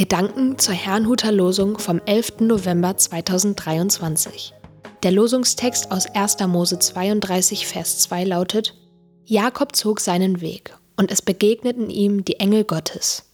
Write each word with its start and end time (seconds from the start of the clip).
Gedanken 0.00 0.56
zur 0.56 0.72
Herrnhuter 0.72 1.30
Losung 1.30 1.78
vom 1.78 2.00
11. 2.06 2.40
November 2.40 2.96
2023. 2.96 4.54
Der 5.02 5.12
Losungstext 5.12 5.92
aus 5.92 6.06
1. 6.06 6.38
Mose 6.46 6.78
32, 6.78 7.66
Vers 7.66 7.98
2 7.98 8.24
lautet: 8.24 8.74
Jakob 9.26 9.76
zog 9.76 10.00
seinen 10.00 10.40
Weg, 10.40 10.74
und 10.96 11.10
es 11.12 11.20
begegneten 11.20 11.90
ihm 11.90 12.24
die 12.24 12.40
Engel 12.40 12.64
Gottes. 12.64 13.30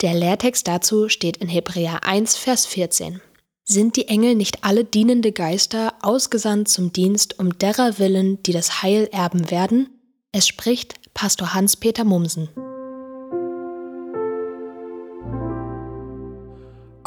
Der 0.00 0.14
Lehrtext 0.14 0.66
dazu 0.66 1.08
steht 1.08 1.36
in 1.36 1.46
Hebräer 1.46 2.02
1, 2.02 2.34
Vers 2.34 2.66
14. 2.66 3.20
Sind 3.62 3.94
die 3.94 4.08
Engel 4.08 4.34
nicht 4.34 4.64
alle 4.64 4.82
dienende 4.82 5.30
Geister, 5.30 5.94
ausgesandt 6.02 6.66
zum 6.70 6.92
Dienst 6.92 7.38
um 7.38 7.56
derer 7.56 8.00
willen, 8.00 8.42
die 8.42 8.52
das 8.52 8.82
Heil 8.82 9.08
erben 9.12 9.52
werden? 9.52 9.90
Es 10.32 10.48
spricht 10.48 10.96
Pastor 11.14 11.54
Hans-Peter 11.54 12.02
Mumsen. 12.02 12.48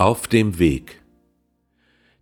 Auf 0.03 0.27
dem 0.27 0.59
Weg. 0.59 1.01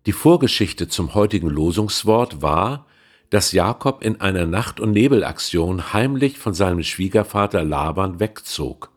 Die 0.06 0.12
Vorgeschichte 0.12 0.86
zum 0.86 1.14
heutigen 1.16 1.48
Losungswort 1.48 2.40
war, 2.40 2.86
dass 3.28 3.50
Jakob 3.50 4.04
in 4.04 4.20
einer 4.20 4.46
Nacht- 4.46 4.78
und 4.78 4.92
Nebelaktion 4.92 5.92
heimlich 5.92 6.38
von 6.38 6.54
seinem 6.54 6.84
Schwiegervater 6.84 7.64
Laban 7.64 8.20
wegzog. 8.20 8.92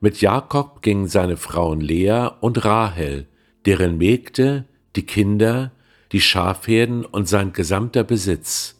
Mit 0.00 0.20
Jakob 0.20 0.82
gingen 0.82 1.06
seine 1.06 1.36
Frauen 1.36 1.80
Lea 1.80 2.30
und 2.40 2.64
Rahel, 2.64 3.28
deren 3.64 3.96
Mägde, 3.96 4.64
die 4.96 5.06
Kinder, 5.06 5.70
die 6.10 6.20
Schafherden 6.20 7.04
und 7.04 7.28
sein 7.28 7.52
gesamter 7.52 8.02
Besitz. 8.02 8.74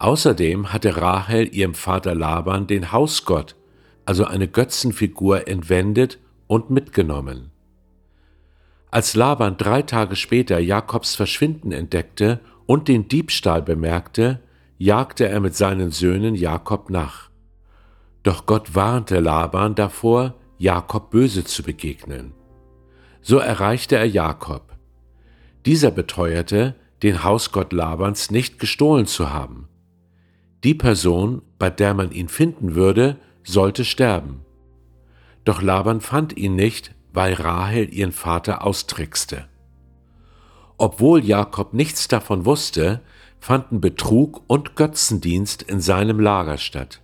Außerdem 0.00 0.72
hatte 0.72 0.96
Rahel 0.96 1.54
ihrem 1.54 1.74
Vater 1.74 2.16
Laban 2.16 2.66
den 2.66 2.90
Hausgott, 2.90 3.54
also 4.04 4.24
eine 4.24 4.48
Götzenfigur, 4.48 5.46
entwendet 5.46 6.18
und 6.48 6.70
mitgenommen. 6.70 7.52
Als 8.90 9.14
Laban 9.14 9.56
drei 9.56 9.82
Tage 9.82 10.16
später 10.16 10.58
Jakobs 10.58 11.14
Verschwinden 11.14 11.72
entdeckte 11.72 12.40
und 12.66 12.88
den 12.88 13.08
Diebstahl 13.08 13.62
bemerkte, 13.62 14.40
jagte 14.78 15.28
er 15.28 15.40
mit 15.40 15.54
seinen 15.54 15.90
Söhnen 15.92 16.34
Jakob 16.34 16.90
nach. 16.90 17.30
Doch 18.22 18.46
Gott 18.46 18.74
warnte 18.74 19.20
Laban 19.20 19.74
davor, 19.74 20.34
Jakob 20.58 21.10
böse 21.10 21.44
zu 21.44 21.62
begegnen. 21.62 22.32
So 23.22 23.38
erreichte 23.38 23.96
er 23.96 24.06
Jakob. 24.06 24.76
Dieser 25.66 25.90
beteuerte, 25.90 26.74
den 27.02 27.22
Hausgott 27.22 27.72
Labans 27.72 28.30
nicht 28.30 28.58
gestohlen 28.58 29.06
zu 29.06 29.30
haben. 29.30 29.68
Die 30.64 30.74
Person, 30.74 31.42
bei 31.58 31.70
der 31.70 31.94
man 31.94 32.10
ihn 32.10 32.28
finden 32.28 32.74
würde, 32.74 33.16
sollte 33.42 33.84
sterben. 33.84 34.40
Doch 35.44 35.62
Laban 35.62 36.00
fand 36.00 36.36
ihn 36.36 36.56
nicht, 36.56 36.94
weil 37.12 37.34
Rahel 37.34 37.92
ihren 37.92 38.12
Vater 38.12 38.64
austrickste. 38.64 39.46
Obwohl 40.78 41.24
Jakob 41.24 41.74
nichts 41.74 42.08
davon 42.08 42.44
wusste, 42.44 43.00
fanden 43.38 43.80
Betrug 43.80 44.42
und 44.46 44.76
Götzendienst 44.76 45.62
in 45.62 45.80
seinem 45.80 46.20
Lager 46.20 46.58
statt. 46.58 47.00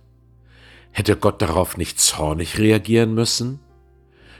Hätte 0.91 1.15
Gott 1.15 1.41
darauf 1.41 1.77
nicht 1.77 1.99
zornig 1.99 2.57
reagieren 2.57 3.13
müssen? 3.13 3.59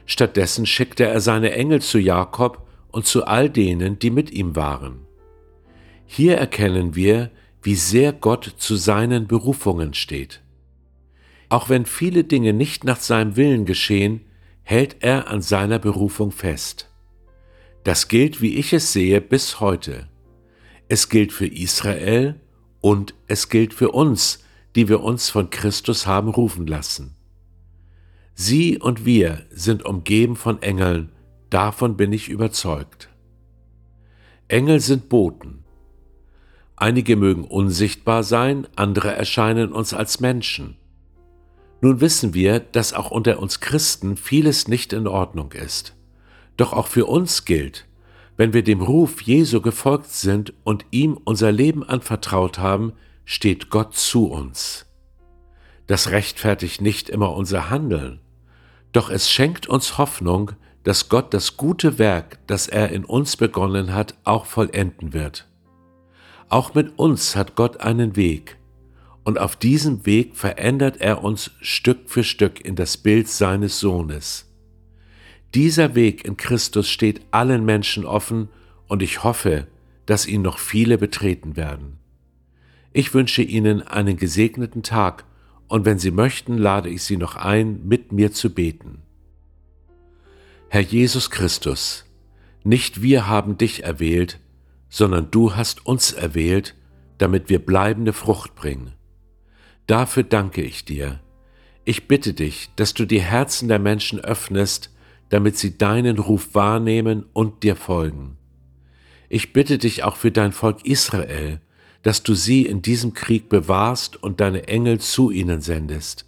Stattdessen 0.06 0.66
schickte 0.66 1.06
er 1.06 1.22
seine 1.22 1.52
Engel 1.52 1.82
zu 1.82 2.00
Jakob 2.00 2.66
und 2.90 3.06
zu 3.06 3.26
all 3.26 3.50
denen, 3.50 4.00
die 4.00 4.10
mit 4.10 4.32
ihm 4.32 4.56
waren. 4.56 5.06
Hier 6.06 6.38
erkennen 6.38 6.96
wir, 6.96 7.30
wie 7.62 7.76
sehr 7.76 8.14
Gott 8.14 8.56
zu 8.58 8.76
seinen 8.76 9.28
Berufungen 9.28 9.94
steht. 9.94 10.42
Auch 11.50 11.70
wenn 11.70 11.86
viele 11.86 12.24
Dinge 12.24 12.54
nicht 12.54 12.86
nach 12.86 13.00
seinem 13.00 13.36
Willen 13.36 13.66
geschehen, 13.66 14.22
hält 14.68 14.98
er 15.00 15.30
an 15.30 15.42
seiner 15.42 15.80
Berufung 15.80 16.32
fest. 16.32 16.92
Das 17.86 18.10
gilt, 18.10 18.42
wie 18.42 18.58
ich 18.58 18.74
es 18.74 18.92
sehe, 18.92 19.22
bis 19.22 19.62
heute. 19.62 20.10
Es 20.90 21.08
gilt 21.08 21.32
für 21.32 21.48
Israel 21.48 22.42
und 22.82 23.14
es 23.28 23.48
gilt 23.48 23.74
für 23.74 23.92
uns, 23.92 24.44
die 24.76 24.90
wir 24.90 25.04
uns 25.04 25.30
von 25.30 25.50
Christus 25.50 26.06
haben 26.06 26.28
rufen 26.28 26.68
lassen. 26.68 27.16
Sie 28.36 28.78
und 28.78 29.06
wir 29.06 29.46
sind 29.52 29.86
umgeben 29.86 30.36
von 30.36 30.62
Engeln, 30.62 31.14
davon 31.50 31.96
bin 31.96 32.12
ich 32.12 32.28
überzeugt. 32.28 33.08
Engel 34.50 34.82
sind 34.82 35.08
Boten. 35.08 35.64
Einige 36.76 37.16
mögen 37.16 37.46
unsichtbar 37.46 38.22
sein, 38.22 38.68
andere 38.76 39.14
erscheinen 39.14 39.72
uns 39.72 39.94
als 39.94 40.20
Menschen. 40.20 40.76
Nun 41.82 42.02
wissen 42.02 42.34
wir, 42.34 42.60
dass 42.60 42.94
auch 42.94 43.12
unter 43.12 43.40
uns 43.40 43.60
Christen 43.60 44.18
vieles 44.18 44.68
nicht 44.68 44.94
in 44.94 45.08
Ordnung 45.08 45.52
ist. 45.52 45.96
Doch 46.58 46.74
auch 46.74 46.88
für 46.88 47.06
uns 47.06 47.46
gilt, 47.46 47.86
wenn 48.36 48.54
wir 48.54 48.64
dem 48.64 48.82
Ruf 48.82 49.22
Jesu 49.22 49.62
gefolgt 49.62 50.12
sind 50.12 50.54
und 50.64 50.86
ihm 50.92 51.20
unser 51.24 51.52
Leben 51.52 51.84
anvertraut 51.84 52.60
haben, 52.60 52.94
steht 53.26 53.70
Gott 53.70 53.96
zu 53.96 54.28
uns. 54.28 54.86
Das 55.88 56.12
rechtfertigt 56.12 56.82
nicht 56.82 57.10
immer 57.10 57.34
unser 57.34 57.70
Handeln, 57.70 58.20
doch 58.92 59.10
es 59.10 59.30
schenkt 59.30 59.68
uns 59.68 59.98
Hoffnung, 59.98 60.52
dass 60.84 61.10
Gott 61.10 61.34
das 61.34 61.58
gute 61.58 62.00
Werk, 62.00 62.40
das 62.48 62.68
er 62.68 62.90
in 62.92 63.06
uns 63.06 63.38
begonnen 63.38 63.94
hat, 63.94 64.16
auch 64.24 64.46
vollenden 64.46 65.14
wird. 65.14 65.48
Auch 66.50 66.74
mit 66.74 66.98
uns 66.98 67.36
hat 67.36 67.56
Gott 67.56 67.82
einen 67.82 68.16
Weg, 68.16 68.57
und 69.28 69.40
auf 69.40 69.58
diesem 69.58 70.06
Weg 70.06 70.38
verändert 70.38 71.02
er 71.02 71.22
uns 71.22 71.52
Stück 71.60 72.10
für 72.10 72.24
Stück 72.24 72.64
in 72.64 72.78
das 72.78 72.96
Bild 72.96 73.28
seines 73.28 73.78
Sohnes. 73.78 74.50
Dieser 75.54 75.96
Weg 75.96 76.24
in 76.24 76.38
Christus 76.38 76.90
steht 76.90 77.20
allen 77.32 77.66
Menschen 77.66 78.06
offen 78.06 78.48
und 78.88 79.04
ich 79.04 79.26
hoffe, 79.26 79.68
dass 80.06 80.28
ihn 80.28 80.42
noch 80.42 80.60
viele 80.60 80.98
betreten 80.98 81.58
werden. 81.58 82.00
Ich 82.94 83.14
wünsche 83.14 83.42
Ihnen 83.42 83.82
einen 83.82 84.16
gesegneten 84.16 84.82
Tag 84.82 85.26
und 85.68 85.84
wenn 85.84 86.00
Sie 86.00 86.12
möchten, 86.12 86.58
lade 86.58 86.88
ich 86.88 87.04
Sie 87.04 87.18
noch 87.18 87.36
ein, 87.36 87.86
mit 87.86 88.14
mir 88.14 88.32
zu 88.32 88.54
beten. 88.54 89.02
Herr 90.70 90.80
Jesus 90.80 91.32
Christus, 91.32 92.06
nicht 92.64 93.02
wir 93.02 93.28
haben 93.28 93.58
dich 93.58 93.84
erwählt, 93.84 94.40
sondern 94.88 95.30
du 95.32 95.54
hast 95.54 95.86
uns 95.86 96.14
erwählt, 96.14 96.76
damit 97.18 97.50
wir 97.50 97.60
bleibende 97.60 98.14
Frucht 98.14 98.56
bringen. 98.56 98.94
Dafür 99.88 100.24
danke 100.24 100.62
ich 100.62 100.84
dir. 100.84 101.22
Ich 101.86 102.08
bitte 102.10 102.34
dich, 102.34 102.70
dass 102.76 102.94
du 102.94 103.06
die 103.06 103.22
Herzen 103.22 103.70
der 103.70 103.80
Menschen 103.80 104.20
öffnest, 104.20 104.94
damit 105.30 105.58
sie 105.58 105.78
deinen 105.78 106.20
Ruf 106.20 106.54
wahrnehmen 106.54 107.26
und 107.34 107.64
dir 107.64 107.78
folgen. 107.78 108.38
Ich 109.30 109.54
bitte 109.54 109.78
dich 109.78 110.04
auch 110.04 110.18
für 110.18 110.32
dein 110.32 110.52
Volk 110.52 110.86
Israel, 110.86 111.62
dass 112.04 112.24
du 112.24 112.34
sie 112.34 112.66
in 112.66 112.82
diesem 112.82 113.14
Krieg 113.14 113.50
bewahrst 113.50 114.22
und 114.22 114.40
deine 114.42 114.68
Engel 114.68 115.00
zu 115.00 115.32
ihnen 115.32 115.62
sendest. 115.62 116.26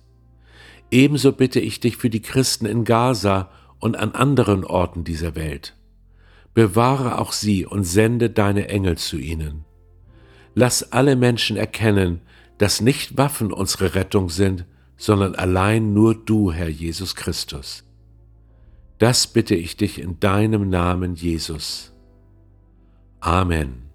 Ebenso 0.91 1.33
bitte 1.33 1.59
ich 1.59 1.79
dich 1.79 1.97
für 1.97 2.09
die 2.09 2.21
Christen 2.21 2.65
in 2.65 2.83
Gaza 2.83 3.51
und 3.79 3.97
an 3.97 4.11
anderen 4.11 4.63
Orten 4.65 5.03
dieser 5.03 5.35
Welt. 5.35 5.75
Bewahre 6.53 7.19
auch 7.19 7.31
sie 7.31 7.65
und 7.65 7.83
sende 7.83 8.29
deine 8.29 8.69
Engel 8.69 8.97
zu 8.97 9.17
ihnen. 9.17 9.65
Lass 10.55 10.91
alle 10.91 11.15
Menschen 11.15 11.57
erkennen, 11.57 12.21
dass 12.59 12.81
nicht 12.81 13.17
Waffen 13.17 13.51
unsere 13.51 13.95
Rettung 13.95 14.29
sind, 14.29 14.65
sondern 14.95 15.33
allein 15.33 15.93
nur 15.93 16.13
du, 16.13 16.51
Herr 16.51 16.69
Jesus 16.69 17.15
Christus. 17.15 17.83
Das 18.99 19.27
bitte 19.27 19.55
ich 19.55 19.77
dich 19.77 19.99
in 19.99 20.19
deinem 20.19 20.69
Namen, 20.69 21.15
Jesus. 21.15 21.93
Amen. 23.21 23.89